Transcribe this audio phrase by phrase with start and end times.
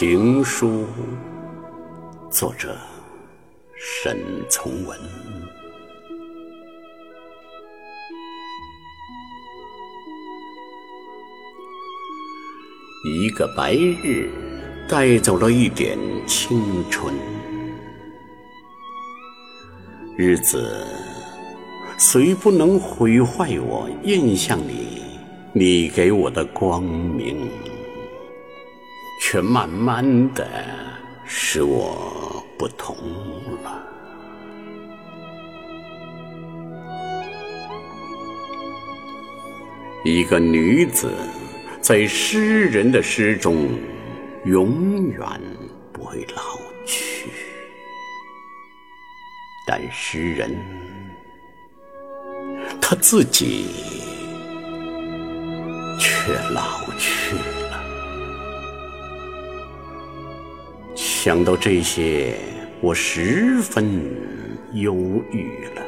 [0.00, 0.86] 情书，
[2.30, 2.78] 作者
[3.74, 4.16] 沈
[4.48, 4.96] 从文。
[13.04, 14.30] 一个白日
[14.88, 17.12] 带走了一点青春，
[20.16, 20.86] 日子
[21.98, 25.02] 虽不能毁坏我印象里
[25.52, 27.48] 你给我的光明，
[29.30, 30.48] 却慢慢的
[31.26, 32.96] 使我不同
[33.62, 33.86] 了。
[40.02, 41.12] 一个女子。
[41.82, 43.68] 在诗人的诗中，
[44.44, 45.26] 永远
[45.92, 46.42] 不会老
[46.84, 47.30] 去，
[49.66, 50.54] 但诗人
[52.78, 53.66] 他自己
[55.98, 57.36] 却老去
[61.20, 62.36] 想到这些，
[62.80, 63.84] 我十分
[64.74, 64.94] 忧
[65.32, 65.82] 郁了。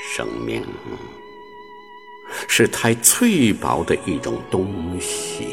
[0.00, 0.64] 生命。
[2.48, 5.48] 是太脆薄的一种东西，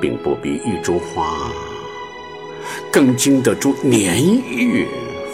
[0.00, 1.50] 并不比一株花
[2.92, 4.86] 更经得住年月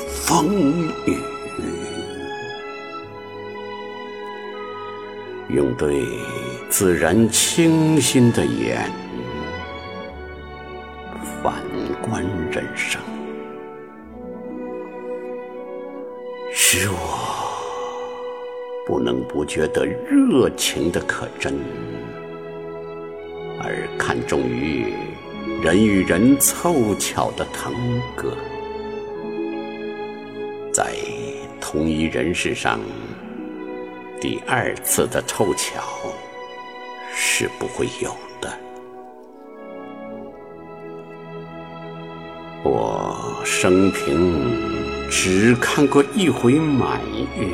[0.08, 1.14] 风雨。
[5.50, 6.03] 用对
[6.70, 8.91] 自然清新的眼
[11.23, 11.62] 反
[12.03, 13.01] 观人生，
[16.53, 17.31] 使我。
[18.84, 21.55] 不能不觉得热情的可真，
[23.61, 24.92] 而看重于
[25.62, 27.73] 人与人凑巧的腾
[28.17, 28.36] 格，
[30.73, 30.92] 在
[31.61, 32.81] 同一人世上，
[34.20, 35.81] 第二次的凑巧
[37.14, 38.13] 是不会有
[42.64, 47.00] 我生平只看过一回满
[47.36, 47.48] 月。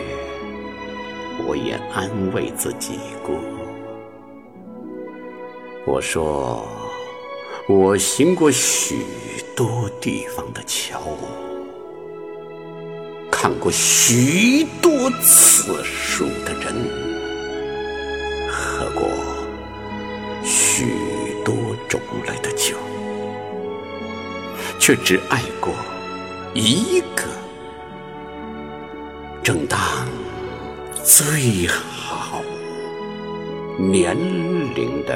[1.46, 3.34] 我也安慰自己过，
[5.86, 6.68] 我说
[7.66, 8.96] 我行过许
[9.56, 11.00] 多地方的桥，
[13.30, 16.74] 看过许多次数的人，
[18.50, 19.08] 喝过
[20.44, 20.84] 许
[21.44, 21.54] 多
[21.88, 22.76] 种类的酒，
[24.88, 25.74] 却只爱过
[26.54, 27.24] 一个。
[29.42, 29.78] 正当。
[31.04, 32.42] 最好
[33.78, 34.16] 年
[34.74, 35.14] 龄的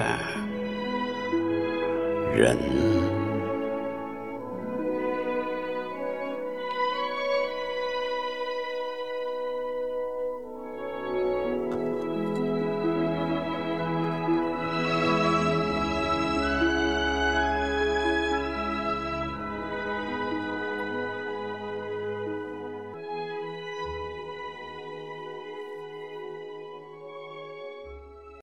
[2.36, 3.21] 人。